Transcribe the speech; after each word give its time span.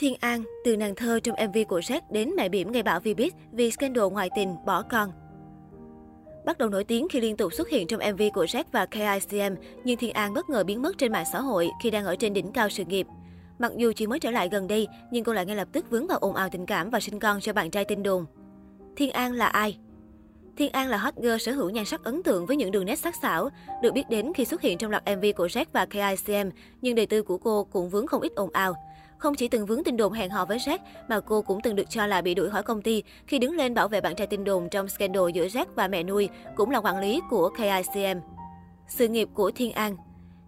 Thiên 0.00 0.14
An, 0.20 0.44
từ 0.64 0.76
nàng 0.76 0.94
thơ 0.94 1.20
trong 1.20 1.36
MV 1.48 1.58
của 1.68 1.80
Jack 1.80 2.00
đến 2.10 2.30
mẹ 2.36 2.48
bỉm 2.48 2.72
gây 2.72 2.82
bảo 2.82 3.00
Vbiz 3.00 3.30
vì 3.52 3.70
scandal 3.70 4.04
ngoại 4.04 4.30
tình, 4.36 4.56
bỏ 4.66 4.82
con. 4.82 5.12
Bắt 6.44 6.58
đầu 6.58 6.68
nổi 6.68 6.84
tiếng 6.84 7.08
khi 7.08 7.20
liên 7.20 7.36
tục 7.36 7.52
xuất 7.52 7.68
hiện 7.68 7.86
trong 7.86 8.00
MV 8.14 8.22
của 8.34 8.44
Jack 8.44 8.64
và 8.72 8.86
KICM, 8.86 9.54
nhưng 9.84 9.96
Thiên 9.98 10.12
An 10.12 10.34
bất 10.34 10.50
ngờ 10.50 10.64
biến 10.64 10.82
mất 10.82 10.98
trên 10.98 11.12
mạng 11.12 11.24
xã 11.32 11.40
hội 11.40 11.70
khi 11.82 11.90
đang 11.90 12.04
ở 12.04 12.16
trên 12.16 12.32
đỉnh 12.32 12.52
cao 12.52 12.68
sự 12.68 12.84
nghiệp. 12.84 13.06
Mặc 13.58 13.72
dù 13.76 13.92
chỉ 13.96 14.06
mới 14.06 14.18
trở 14.18 14.30
lại 14.30 14.48
gần 14.48 14.68
đây, 14.68 14.88
nhưng 15.10 15.24
cô 15.24 15.32
lại 15.32 15.46
ngay 15.46 15.56
lập 15.56 15.68
tức 15.72 15.90
vướng 15.90 16.06
vào 16.06 16.18
ồn 16.18 16.34
ào 16.34 16.48
tình 16.48 16.66
cảm 16.66 16.90
và 16.90 17.00
sinh 17.00 17.18
con 17.18 17.40
cho 17.40 17.52
bạn 17.52 17.70
trai 17.70 17.84
tin 17.84 18.02
đồn. 18.02 18.26
Thiên 18.96 19.10
An 19.10 19.32
là 19.32 19.46
ai? 19.46 19.78
Thiên 20.56 20.72
An 20.72 20.88
là 20.88 20.96
hot 20.96 21.14
girl 21.16 21.36
sở 21.40 21.52
hữu 21.52 21.70
nhan 21.70 21.84
sắc 21.84 22.04
ấn 22.04 22.22
tượng 22.22 22.46
với 22.46 22.56
những 22.56 22.70
đường 22.70 22.84
nét 22.84 22.96
sắc 22.96 23.14
sảo, 23.22 23.48
được 23.82 23.92
biết 23.92 24.08
đến 24.10 24.32
khi 24.34 24.44
xuất 24.44 24.60
hiện 24.60 24.78
trong 24.78 24.90
loạt 24.90 25.02
MV 25.16 25.24
của 25.36 25.46
Jack 25.46 25.64
và 25.72 25.86
KICM, 25.86 26.50
nhưng 26.82 26.94
đời 26.94 27.06
tư 27.06 27.22
của 27.22 27.38
cô 27.38 27.64
cũng 27.64 27.88
vướng 27.88 28.06
không 28.06 28.22
ít 28.22 28.32
ồn 28.34 28.50
ào. 28.52 28.74
Không 29.20 29.34
chỉ 29.34 29.48
từng 29.48 29.66
vướng 29.66 29.84
tin 29.84 29.96
đồn 29.96 30.12
hẹn 30.12 30.30
hò 30.30 30.44
với 30.44 30.58
Jack, 30.58 30.78
mà 31.08 31.20
cô 31.20 31.42
cũng 31.42 31.60
từng 31.60 31.76
được 31.76 31.90
cho 31.90 32.06
là 32.06 32.20
bị 32.20 32.34
đuổi 32.34 32.50
khỏi 32.50 32.62
công 32.62 32.82
ty 32.82 33.02
khi 33.26 33.38
đứng 33.38 33.56
lên 33.56 33.74
bảo 33.74 33.88
vệ 33.88 34.00
bạn 34.00 34.16
trai 34.16 34.26
tin 34.26 34.44
đồn 34.44 34.68
trong 34.68 34.88
scandal 34.88 35.30
giữa 35.34 35.46
Jack 35.46 35.66
và 35.74 35.88
mẹ 35.88 36.02
nuôi, 36.02 36.28
cũng 36.56 36.70
là 36.70 36.80
quản 36.80 36.98
lý 36.98 37.20
của 37.30 37.50
KICM. 37.50 38.18
Sự 38.88 39.08
nghiệp 39.08 39.28
của 39.34 39.50
Thiên 39.50 39.72
An 39.72 39.96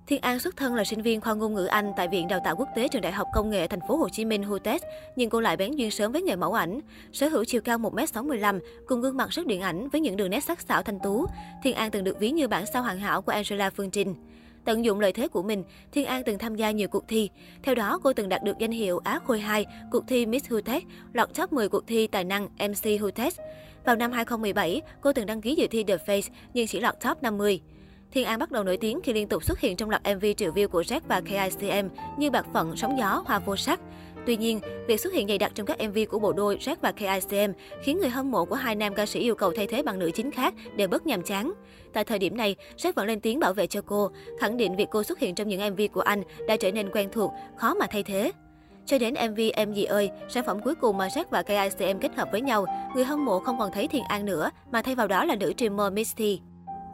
Thiên 0.07 0.21
An 0.21 0.39
xuất 0.39 0.57
thân 0.57 0.75
là 0.75 0.85
sinh 0.85 1.03
viên 1.03 1.21
khoa 1.21 1.35
ngôn 1.35 1.55
ngữ 1.55 1.65
Anh 1.65 1.93
tại 1.97 2.09
Viện 2.09 2.29
Đào 2.29 2.41
tạo 2.45 2.57
Quốc 2.57 2.69
tế 2.77 2.89
Trường 2.89 3.03
Đại 3.03 3.13
học 3.13 3.27
Công 3.35 3.51
nghệ 3.51 3.67
Thành 3.67 3.81
phố 3.89 3.97
Hồ 3.97 4.09
Chí 4.09 4.25
Minh 4.25 4.43
HUTES, 4.43 4.83
nhưng 5.17 5.31
cô 5.31 5.41
lại 5.41 5.57
bén 5.57 5.73
duyên 5.73 5.91
sớm 5.91 6.13
với 6.13 6.23
nghề 6.23 6.37
mẫu 6.37 6.53
ảnh. 6.53 6.81
Sở 7.13 7.29
hữu 7.29 7.45
chiều 7.45 7.61
cao 7.61 7.79
1m65, 7.79 8.61
cùng 8.87 9.01
gương 9.01 9.17
mặt 9.17 9.31
rất 9.31 9.47
điện 9.47 9.61
ảnh 9.61 9.89
với 9.89 10.01
những 10.01 10.17
đường 10.17 10.31
nét 10.31 10.45
sắc 10.45 10.61
sảo 10.61 10.83
thanh 10.83 10.99
tú. 11.01 11.27
Thiên 11.63 11.75
An 11.75 11.91
từng 11.91 12.05
được 12.05 12.19
ví 12.19 12.31
như 12.31 12.49
bản 12.49 12.67
sao 12.67 12.83
hoàn 12.83 12.99
hảo 12.99 13.23
của 13.23 13.33
Angela 13.33 13.71
Phương 13.71 13.91
Trinh. 13.91 14.15
Tận 14.65 14.85
dụng 14.85 15.01
lợi 15.01 15.13
thế 15.13 15.29
của 15.29 15.43
mình, 15.43 15.65
Thiên 15.93 16.07
An 16.07 16.23
từng 16.27 16.39
tham 16.39 16.55
gia 16.55 16.71
nhiều 16.71 16.89
cuộc 16.89 17.09
thi. 17.09 17.31
Theo 17.63 17.75
đó, 17.75 17.99
cô 18.03 18.13
từng 18.13 18.29
đạt 18.29 18.43
được 18.43 18.59
danh 18.59 18.71
hiệu 18.71 19.01
Á 19.05 19.19
Khôi 19.27 19.41
2, 19.41 19.67
cuộc 19.91 20.05
thi 20.09 20.27
Miss 20.27 20.51
Hutech, 20.51 20.85
lọt 21.13 21.35
top 21.35 21.53
10 21.53 21.69
cuộc 21.69 21.87
thi 21.87 22.07
tài 22.07 22.25
năng 22.25 22.45
MC 22.45 23.01
Hutech. 23.01 23.35
Vào 23.85 23.97
năm 23.97 24.13
2017, 24.13 24.83
cô 25.01 25.13
từng 25.13 25.27
đăng 25.27 25.41
ký 25.41 25.55
dự 25.55 25.67
thi 25.71 25.85
The 25.85 25.97
Face 25.97 26.31
nhưng 26.55 26.67
chỉ 26.67 26.81
lọt 26.81 26.95
top 27.01 27.23
50. 27.23 27.61
Thiên 28.13 28.25
An 28.27 28.39
bắt 28.39 28.51
đầu 28.51 28.65
nổi 28.65 28.77
tiếng 28.77 29.01
khi 29.03 29.13
liên 29.13 29.29
tục 29.29 29.45
xuất 29.45 29.61
hiện 29.61 29.77
trong 29.77 29.91
loạt 29.91 30.03
MV 30.17 30.25
triệu 30.37 30.53
view 30.53 30.69
của 30.69 30.83
Jack 30.83 31.01
và 31.09 31.21
KICM 31.21 31.89
như 32.19 32.31
Bạc 32.31 32.47
Phận, 32.53 32.77
Sóng 32.77 32.99
Gió, 32.99 33.23
Hoa 33.27 33.39
Vô 33.39 33.57
Sắc. 33.57 33.81
Tuy 34.27 34.37
nhiên, 34.37 34.61
việc 34.87 35.01
xuất 35.01 35.13
hiện 35.13 35.29
dày 35.29 35.39
đặc 35.39 35.53
trong 35.55 35.67
các 35.67 35.79
MV 35.89 35.99
của 36.11 36.19
bộ 36.19 36.33
đôi 36.33 36.57
Jack 36.57 36.77
và 36.81 36.93
KICM 36.93 37.53
khiến 37.83 37.99
người 37.99 38.09
hâm 38.09 38.31
mộ 38.31 38.45
của 38.45 38.55
hai 38.55 38.75
nam 38.75 38.95
ca 38.95 39.07
sĩ 39.07 39.21
yêu 39.21 39.35
cầu 39.35 39.53
thay 39.57 39.67
thế 39.67 39.83
bằng 39.83 39.99
nữ 39.99 40.11
chính 40.15 40.31
khác 40.31 40.55
để 40.77 40.87
bớt 40.87 41.07
nhàm 41.07 41.23
chán. 41.23 41.53
Tại 41.93 42.05
thời 42.05 42.19
điểm 42.19 42.37
này, 42.37 42.57
Jack 42.77 42.93
vẫn 42.97 43.07
lên 43.07 43.21
tiếng 43.21 43.41
bảo 43.41 43.53
vệ 43.53 43.67
cho 43.67 43.81
cô, 43.87 44.11
khẳng 44.41 44.57
định 44.57 44.77
việc 44.77 44.89
cô 44.91 45.03
xuất 45.03 45.19
hiện 45.19 45.35
trong 45.35 45.49
những 45.49 45.73
MV 45.73 45.81
của 45.93 46.01
anh 46.01 46.23
đã 46.47 46.57
trở 46.57 46.73
nên 46.73 46.91
quen 46.91 47.09
thuộc, 47.13 47.33
khó 47.57 47.75
mà 47.75 47.87
thay 47.91 48.03
thế. 48.03 48.33
Cho 48.87 48.99
đến 48.99 49.15
MV 49.31 49.41
Em 49.55 49.73
gì 49.73 49.85
ơi, 49.85 50.11
sản 50.29 50.45
phẩm 50.47 50.61
cuối 50.65 50.75
cùng 50.75 50.99
mà 50.99 51.09
Jack 51.09 51.25
và 51.31 51.43
KICM 51.43 51.99
kết 51.99 52.15
hợp 52.17 52.29
với 52.33 52.41
nhau, 52.41 52.67
người 52.95 53.05
hâm 53.05 53.25
mộ 53.25 53.39
không 53.39 53.59
còn 53.59 53.73
thấy 53.73 53.89
Thiên 53.89 54.05
An 54.05 54.25
nữa, 54.25 54.51
mà 54.73 54.83
thay 54.83 54.95
vào 54.95 55.09
đó 55.09 55.25
là 55.25 55.37
nữ 55.37 55.53
streamer 55.57 55.93
Misty. 55.93 56.41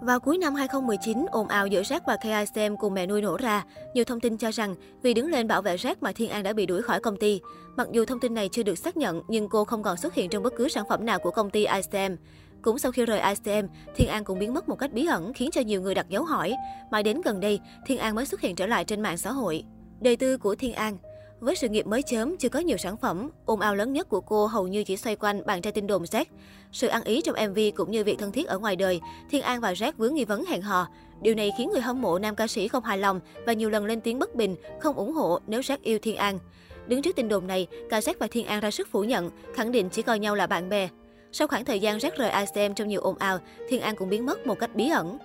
Vào 0.00 0.20
cuối 0.20 0.38
năm 0.38 0.54
2019, 0.54 1.26
ồn 1.30 1.48
ào 1.48 1.66
giữa 1.66 1.82
Jack 1.82 2.00
và 2.06 2.16
KICM 2.16 2.76
cùng 2.76 2.94
mẹ 2.94 3.06
nuôi 3.06 3.22
nổ 3.22 3.36
ra. 3.36 3.64
Nhiều 3.94 4.04
thông 4.04 4.20
tin 4.20 4.36
cho 4.36 4.50
rằng 4.50 4.74
vì 5.02 5.14
đứng 5.14 5.30
lên 5.30 5.48
bảo 5.48 5.62
vệ 5.62 5.76
Jack 5.76 5.94
mà 6.00 6.12
Thiên 6.12 6.30
An 6.30 6.42
đã 6.42 6.52
bị 6.52 6.66
đuổi 6.66 6.82
khỏi 6.82 7.00
công 7.00 7.16
ty. 7.16 7.40
Mặc 7.76 7.88
dù 7.92 8.04
thông 8.04 8.20
tin 8.20 8.34
này 8.34 8.48
chưa 8.52 8.62
được 8.62 8.78
xác 8.78 8.96
nhận, 8.96 9.22
nhưng 9.28 9.48
cô 9.48 9.64
không 9.64 9.82
còn 9.82 9.96
xuất 9.96 10.14
hiện 10.14 10.30
trong 10.30 10.42
bất 10.42 10.52
cứ 10.56 10.68
sản 10.68 10.84
phẩm 10.88 11.06
nào 11.06 11.18
của 11.18 11.30
công 11.30 11.50
ty 11.50 11.66
ICM. 11.66 12.16
Cũng 12.62 12.78
sau 12.78 12.92
khi 12.92 13.04
rời 13.04 13.20
ICM, 13.20 13.66
Thiên 13.96 14.08
An 14.08 14.24
cũng 14.24 14.38
biến 14.38 14.54
mất 14.54 14.68
một 14.68 14.78
cách 14.78 14.92
bí 14.92 15.06
ẩn 15.06 15.32
khiến 15.32 15.50
cho 15.52 15.60
nhiều 15.60 15.82
người 15.82 15.94
đặt 15.94 16.08
dấu 16.08 16.24
hỏi. 16.24 16.54
Mãi 16.90 17.02
đến 17.02 17.20
gần 17.24 17.40
đây, 17.40 17.60
Thiên 17.86 17.98
An 17.98 18.14
mới 18.14 18.26
xuất 18.26 18.40
hiện 18.40 18.56
trở 18.56 18.66
lại 18.66 18.84
trên 18.84 19.00
mạng 19.00 19.16
xã 19.16 19.32
hội. 19.32 19.64
Đời 20.00 20.16
tư 20.16 20.38
của 20.38 20.54
Thiên 20.54 20.74
An 20.74 20.98
với 21.40 21.56
sự 21.56 21.68
nghiệp 21.68 21.86
mới 21.86 22.02
chớm, 22.02 22.36
chưa 22.36 22.48
có 22.48 22.58
nhiều 22.58 22.76
sản 22.76 22.96
phẩm, 22.96 23.30
ồn 23.44 23.60
ào 23.60 23.74
lớn 23.74 23.92
nhất 23.92 24.08
của 24.08 24.20
cô 24.20 24.46
hầu 24.46 24.66
như 24.66 24.84
chỉ 24.84 24.96
xoay 24.96 25.16
quanh 25.16 25.46
bạn 25.46 25.62
trai 25.62 25.72
tin 25.72 25.86
đồn 25.86 26.02
Jack. 26.02 26.24
Sự 26.72 26.86
ăn 26.86 27.02
ý 27.04 27.20
trong 27.20 27.50
MV 27.50 27.58
cũng 27.74 27.90
như 27.90 28.04
việc 28.04 28.18
thân 28.18 28.32
thiết 28.32 28.46
ở 28.46 28.58
ngoài 28.58 28.76
đời, 28.76 29.00
Thiên 29.30 29.42
An 29.42 29.60
và 29.60 29.72
Jack 29.72 29.92
vướng 29.96 30.14
nghi 30.14 30.24
vấn 30.24 30.44
hẹn 30.44 30.62
hò. 30.62 30.88
Điều 31.22 31.34
này 31.34 31.50
khiến 31.58 31.70
người 31.72 31.80
hâm 31.80 32.02
mộ 32.02 32.18
nam 32.18 32.36
ca 32.36 32.46
sĩ 32.46 32.68
không 32.68 32.84
hài 32.84 32.98
lòng 32.98 33.20
và 33.46 33.52
nhiều 33.52 33.70
lần 33.70 33.84
lên 33.84 34.00
tiếng 34.00 34.18
bất 34.18 34.34
bình, 34.34 34.56
không 34.80 34.96
ủng 34.96 35.12
hộ 35.12 35.38
nếu 35.46 35.60
Jack 35.60 35.78
yêu 35.82 35.98
Thiên 36.02 36.16
An. 36.16 36.38
Đứng 36.86 37.02
trước 37.02 37.16
tin 37.16 37.28
đồn 37.28 37.46
này, 37.46 37.66
cả 37.90 38.00
Jack 38.00 38.14
và 38.18 38.26
Thiên 38.26 38.46
An 38.46 38.60
ra 38.60 38.70
sức 38.70 38.88
phủ 38.90 39.04
nhận, 39.04 39.30
khẳng 39.54 39.72
định 39.72 39.88
chỉ 39.88 40.02
coi 40.02 40.18
nhau 40.18 40.34
là 40.34 40.46
bạn 40.46 40.68
bè. 40.68 40.88
Sau 41.32 41.48
khoảng 41.48 41.64
thời 41.64 41.80
gian 41.80 41.98
Jack 41.98 42.10
rời 42.16 42.30
ICM 42.30 42.74
trong 42.74 42.88
nhiều 42.88 43.00
ồn 43.00 43.18
ào, 43.18 43.38
Thiên 43.68 43.80
An 43.80 43.96
cũng 43.96 44.08
biến 44.08 44.26
mất 44.26 44.46
một 44.46 44.58
cách 44.58 44.74
bí 44.74 44.88
ẩn. 44.88 45.18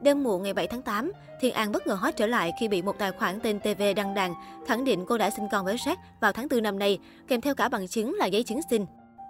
Đêm 0.00 0.22
muộn 0.22 0.42
ngày 0.42 0.54
7 0.54 0.66
tháng 0.66 0.82
8, 0.82 1.12
Thiên 1.40 1.54
An 1.54 1.72
bất 1.72 1.86
ngờ 1.86 1.94
hot 1.94 2.16
trở 2.16 2.26
lại 2.26 2.52
khi 2.60 2.68
bị 2.68 2.82
một 2.82 2.98
tài 2.98 3.12
khoản 3.12 3.40
tên 3.40 3.60
TV 3.60 3.82
đăng 3.96 4.14
đàn, 4.14 4.34
khẳng 4.66 4.84
định 4.84 5.04
cô 5.06 5.18
đã 5.18 5.30
sinh 5.30 5.48
con 5.52 5.64
với 5.64 5.76
Jack 5.76 5.96
vào 6.20 6.32
tháng 6.32 6.48
4 6.50 6.62
năm 6.62 6.78
nay, 6.78 6.98
kèm 7.28 7.40
theo 7.40 7.54
cả 7.54 7.68
bằng 7.68 7.88
chứng 7.88 8.14
là 8.14 8.26
giấy 8.26 8.42
chứng 8.42 8.60
sinh. 8.70 8.86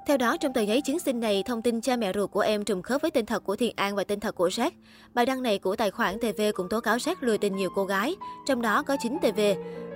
Theo 0.07 0.17
đó, 0.17 0.37
trong 0.37 0.53
tờ 0.53 0.61
giấy 0.61 0.81
chứng 0.81 0.99
sinh 0.99 1.21
này, 1.21 1.43
thông 1.43 1.63
tin 1.63 1.81
cha 1.81 1.97
mẹ 1.97 2.13
ruột 2.13 2.31
của 2.31 2.41
em 2.41 2.65
trùng 2.65 2.83
khớp 2.83 3.03
với 3.03 3.11
tên 3.11 3.27
thật 3.27 3.45
của 3.45 3.57
Thiên 3.57 3.73
An 3.77 3.97
và 3.97 4.05
tên 4.05 4.21
thật 4.21 4.35
của 4.35 4.49
Jack. 4.49 4.71
Bài 5.15 5.27
đăng 5.27 5.43
này 5.43 5.59
của 5.59 5.77
tài 5.77 5.91
khoản 5.91 6.19
TV 6.19 6.43
cũng 6.55 6.69
tố 6.69 6.81
cáo 6.81 6.97
Jack 6.97 7.15
lừa 7.21 7.37
tình 7.37 7.57
nhiều 7.57 7.71
cô 7.75 7.85
gái, 7.85 8.15
trong 8.47 8.63
đó 8.63 8.83
có 8.83 8.97
9 9.01 9.19
TV. 9.19 9.41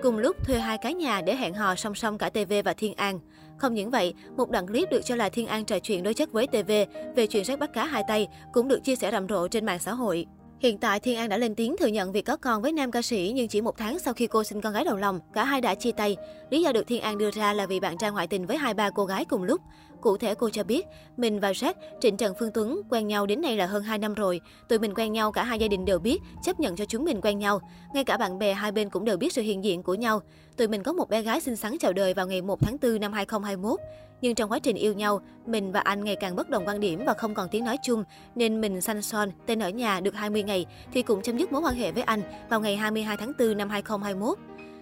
Cùng 0.03 0.19
lúc 0.19 0.37
thuê 0.47 0.59
hai 0.59 0.79
cái 0.79 0.95
nhà 0.95 1.21
để 1.21 1.37
hẹn 1.37 1.55
hò 1.55 1.75
song 1.75 1.95
song 1.95 2.19
cả 2.19 2.31
TV 2.31 2.53
và 2.65 2.73
Thiên 2.73 2.95
An. 2.95 3.21
Không 3.59 3.75
những 3.75 3.91
vậy, 3.91 4.15
một 4.37 4.50
đoạn 4.50 4.67
clip 4.67 4.91
được 4.91 5.00
cho 5.05 5.17
là 5.17 5.29
Thiên 5.29 5.47
An 5.47 5.65
trò 5.65 5.79
chuyện 5.79 6.03
đối 6.03 6.15
chất 6.15 6.33
với 6.33 6.47
TV 6.47 6.73
về 7.17 7.27
chuyện 7.27 7.45
Jack 7.45 7.59
bắt 7.59 7.73
cá 7.73 7.85
hai 7.85 8.03
tay 8.09 8.29
cũng 8.53 8.69
được 8.69 8.85
chia 8.85 8.97
sẻ 8.97 9.11
rầm 9.11 9.29
rộ 9.29 9.49
trên 9.49 9.67
mạng 9.67 9.79
xã 9.79 9.93
hội. 9.93 10.27
Hiện 10.60 10.78
tại, 10.78 11.00
Thiên 11.00 11.16
An 11.16 11.28
đã 11.28 11.36
lên 11.36 11.54
tiếng 11.54 11.76
thừa 11.76 11.86
nhận 11.86 12.12
việc 12.12 12.24
có 12.24 12.36
con 12.36 12.62
với 12.62 12.72
nam 12.72 12.91
ca 12.91 13.02
sĩ, 13.02 13.32
nhưng 13.34 13.48
chỉ 13.48 13.60
một 13.60 13.76
tháng 13.76 13.98
sau 13.98 14.14
khi 14.14 14.26
cô 14.26 14.44
sinh 14.44 14.60
con 14.60 14.72
gái 14.72 14.84
đầu 14.84 14.96
lòng, 14.96 15.20
cả 15.32 15.44
hai 15.44 15.60
đã 15.60 15.74
chia 15.74 15.92
tay. 15.92 16.16
Lý 16.50 16.62
do 16.62 16.72
được 16.72 16.86
Thiên 16.86 17.02
An 17.02 17.19
đưa 17.19 17.30
ra 17.30 17.52
là 17.52 17.66
vì 17.66 17.80
bạn 17.80 17.98
trai 17.98 18.10
ngoại 18.10 18.26
tình 18.26 18.46
với 18.46 18.56
hai 18.56 18.74
ba 18.74 18.91
cô 18.91 19.04
gái 19.04 19.24
cùng 19.24 19.42
lúc. 19.42 19.60
Cụ 20.00 20.16
thể 20.16 20.34
cô 20.34 20.50
cho 20.50 20.64
biết, 20.64 20.86
mình 21.16 21.41
và 21.41 21.53
Jack, 21.53 21.75
Trịnh 22.00 22.16
Trần 22.16 22.34
Phương 22.38 22.50
Tuấn 22.54 22.81
quen 22.91 23.06
nhau 23.06 23.26
đến 23.26 23.41
nay 23.41 23.56
là 23.56 23.66
hơn 23.66 23.82
2 23.82 23.98
năm 23.98 24.14
rồi. 24.14 24.41
Tụi 24.69 24.78
mình 24.78 24.94
quen 24.94 25.12
nhau 25.12 25.32
cả 25.32 25.44
hai 25.44 25.59
gia 25.59 25.69
đình 25.69 25.84
đều 25.84 25.98
biết, 25.98 26.19
chấp 26.44 26.60
nhận 26.60 26.76
cho 26.76 26.84
chúng 26.84 27.04
mình 27.04 27.20
quen 27.20 27.38
nhau. 27.38 27.60
Ngay 27.94 28.04
cả 28.04 28.16
bạn 28.16 28.38
bè 28.38 28.53
hai 28.53 28.72
bên 28.72 28.91
cũng 28.91 29.04
đều 29.04 29.16
biết 29.16 29.32
sự 29.32 29.42
hiện 29.42 29.64
diện 29.64 29.82
của 29.82 29.94
nhau. 29.94 30.20
Tụi 30.56 30.69
mình 30.69 30.82
có 30.82 30.92
một 30.92 31.08
bé 31.08 31.22
gái 31.22 31.41
xinh 31.41 31.56
xắn 31.56 31.78
chào 31.78 31.92
đời 31.92 32.14
vào 32.14 32.26
ngày 32.26 32.42
1 32.42 32.60
tháng 32.60 32.76
4 32.82 33.00
năm 33.00 33.12
2021. 33.12 33.81
Nhưng 34.20 34.34
trong 34.34 34.53
quá 34.53 34.58
trình 34.58 34.76
yêu 34.76 34.92
nhau, 34.92 35.20
mình 35.47 35.72
và 35.72 35.81
anh 35.81 36.04
ngày 36.04 36.16
càng 36.16 36.37
bất 36.37 36.50
đồng 36.50 36.66
quan 36.66 36.81
điểm 36.81 37.04
và 37.06 37.14
không 37.14 37.34
còn 37.34 37.48
tiếng 37.48 37.64
nói 37.64 37.76
chung, 37.82 38.04
nên 38.34 38.60
mình 38.60 38.81
sanh 38.81 39.03
son, 39.03 39.31
tên 39.47 39.62
ở 39.62 39.69
nhà 39.69 40.00
được 40.00 40.14
20 40.14 40.42
ngày 40.42 40.66
thì 40.92 41.03
cũng 41.03 41.22
chấm 41.22 41.38
dứt 41.38 41.53
mối 41.53 41.62
quan 41.62 41.75
hệ 41.75 41.92
với 41.92 42.03
anh 42.03 42.22
vào 42.48 42.60
ngày 42.60 42.76
22 42.76 43.16
tháng 43.16 43.32
4 43.38 43.56
năm 43.56 43.70
2021. 43.70 44.38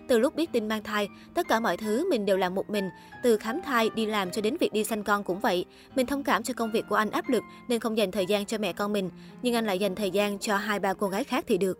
Từ 0.09 0.19
lúc 0.19 0.37
biết 0.37 0.53
tin 0.53 0.69
mang 0.69 0.83
thai, 0.83 1.09
tất 1.34 1.49
cả 1.49 1.61
mọi 1.61 1.77
thứ 1.77 2.11
mình 2.11 2.27
đều 2.27 2.37
làm 2.37 2.55
một 2.55 2.71
mình. 2.71 2.91
Từ 3.22 3.37
khám 3.37 3.61
thai, 3.65 3.91
đi 3.94 4.06
làm 4.06 4.31
cho 4.31 4.43
đến 4.43 4.56
việc 4.61 4.72
đi 4.72 4.84
sanh 4.84 5.05
con 5.05 5.25
cũng 5.25 5.41
vậy. 5.41 5.65
Mình 5.94 6.06
thông 6.06 6.25
cảm 6.25 6.43
cho 6.43 6.55
công 6.55 6.72
việc 6.72 6.84
của 6.89 6.97
anh 6.97 7.11
áp 7.11 7.28
lực 7.28 7.43
nên 7.69 7.81
không 7.81 7.97
dành 7.97 8.11
thời 8.11 8.27
gian 8.27 8.47
cho 8.47 8.59
mẹ 8.59 8.72
con 8.72 8.93
mình. 8.93 9.11
Nhưng 9.43 9.55
anh 9.55 9.67
lại 9.67 9.78
dành 9.78 9.94
thời 9.94 10.11
gian 10.11 10.39
cho 10.39 10.56
hai 10.56 10.78
ba 10.78 10.94
cô 10.94 11.09
gái 11.09 11.25
khác 11.25 11.44
thì 11.49 11.59
được. 11.59 11.78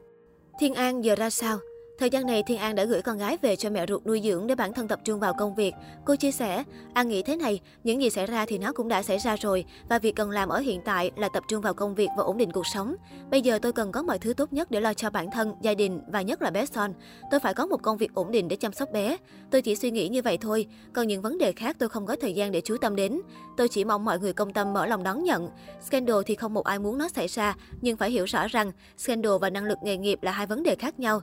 Thiên 0.60 0.75
An 0.75 1.04
giờ 1.04 1.14
ra 1.14 1.31
sao? 1.31 1.59
Thời 1.98 2.10
gian 2.10 2.26
này, 2.26 2.42
Thiên 2.46 2.58
An 2.58 2.74
đã 2.74 2.84
gửi 2.84 3.02
con 3.02 3.18
gái 3.18 3.38
về 3.42 3.56
cho 3.56 3.70
mẹ 3.70 3.86
ruột 3.88 4.06
nuôi 4.06 4.20
dưỡng 4.24 4.46
để 4.46 4.54
bản 4.54 4.72
thân 4.72 4.88
tập 4.88 5.00
trung 5.04 5.20
vào 5.20 5.34
công 5.38 5.54
việc. 5.54 5.74
Cô 6.04 6.16
chia 6.16 6.32
sẻ, 6.32 6.64
An 6.94 7.08
nghĩ 7.08 7.22
thế 7.22 7.36
này, 7.36 7.60
những 7.84 8.02
gì 8.02 8.10
xảy 8.10 8.26
ra 8.26 8.46
thì 8.46 8.58
nó 8.58 8.72
cũng 8.72 8.88
đã 8.88 9.02
xảy 9.02 9.18
ra 9.18 9.36
rồi 9.36 9.64
và 9.88 9.98
việc 9.98 10.16
cần 10.16 10.30
làm 10.30 10.48
ở 10.48 10.58
hiện 10.58 10.80
tại 10.84 11.10
là 11.16 11.28
tập 11.28 11.42
trung 11.48 11.62
vào 11.62 11.74
công 11.74 11.94
việc 11.94 12.08
và 12.16 12.22
ổn 12.22 12.36
định 12.36 12.50
cuộc 12.50 12.66
sống. 12.66 12.94
Bây 13.30 13.42
giờ 13.42 13.58
tôi 13.62 13.72
cần 13.72 13.92
có 13.92 14.02
mọi 14.02 14.18
thứ 14.18 14.34
tốt 14.34 14.52
nhất 14.52 14.70
để 14.70 14.80
lo 14.80 14.94
cho 14.94 15.10
bản 15.10 15.30
thân, 15.30 15.54
gia 15.62 15.74
đình 15.74 16.00
và 16.08 16.22
nhất 16.22 16.42
là 16.42 16.50
bé 16.50 16.66
Son. 16.66 16.92
Tôi 17.30 17.40
phải 17.40 17.54
có 17.54 17.66
một 17.66 17.82
công 17.82 17.96
việc 17.96 18.14
ổn 18.14 18.30
định 18.30 18.48
để 18.48 18.56
chăm 18.56 18.72
sóc 18.72 18.92
bé. 18.92 19.16
Tôi 19.50 19.62
chỉ 19.62 19.76
suy 19.76 19.90
nghĩ 19.90 20.08
như 20.08 20.22
vậy 20.22 20.38
thôi, 20.38 20.66
còn 20.92 21.06
những 21.06 21.22
vấn 21.22 21.38
đề 21.38 21.52
khác 21.52 21.76
tôi 21.78 21.88
không 21.88 22.06
có 22.06 22.16
thời 22.20 22.34
gian 22.34 22.52
để 22.52 22.60
chú 22.60 22.76
tâm 22.80 22.96
đến. 22.96 23.20
Tôi 23.56 23.68
chỉ 23.68 23.84
mong 23.84 24.04
mọi 24.04 24.18
người 24.18 24.32
công 24.32 24.52
tâm 24.52 24.72
mở 24.72 24.86
lòng 24.86 25.02
đón 25.02 25.24
nhận. 25.24 25.48
Scandal 25.88 26.18
thì 26.26 26.34
không 26.34 26.54
một 26.54 26.64
ai 26.64 26.78
muốn 26.78 26.98
nó 26.98 27.08
xảy 27.08 27.26
ra, 27.26 27.54
nhưng 27.80 27.96
phải 27.96 28.10
hiểu 28.10 28.24
rõ 28.24 28.46
rằng 28.48 28.72
scandal 28.98 29.32
và 29.40 29.50
năng 29.50 29.64
lực 29.64 29.78
nghề 29.82 29.96
nghiệp 29.96 30.18
là 30.22 30.32
hai 30.32 30.46
vấn 30.46 30.62
đề 30.62 30.74
khác 30.74 31.00
nhau. 31.00 31.20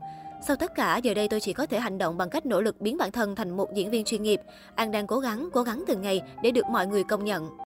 Sau 0.48 0.56
tất 0.56 0.76
cả, 0.76 0.98
giờ 0.98 1.14
đây 1.14 1.28
tôi 1.28 1.40
chỉ 1.40 1.54
có 1.54 1.66
thể 1.66 1.80
hành 1.80 1.98
động 1.98 2.18
bằng 2.18 2.30
cách 2.30 2.46
nỗ 2.46 2.62
lực 2.62 2.82
biến 2.82 2.98
bản 2.98 3.12
thân 3.12 3.36
thành 3.36 3.58
một 3.58 3.74
diễn 3.74 3.90
viên 3.92 4.06
chuyên 4.06 4.24
nghiệp. 4.24 4.42
An 4.76 4.92
đang 4.92 5.08
cố 5.08 5.20
gắng, 5.20 5.50
cố 5.54 5.64
gắng 5.64 5.84
từng 5.88 6.02
ngày 6.02 6.22
để 6.44 6.52
được 6.52 6.66
mọi 6.66 6.88
người 6.88 7.04
công 7.04 7.26
nhận. 7.26 7.58